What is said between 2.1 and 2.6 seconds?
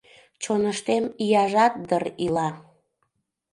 ила.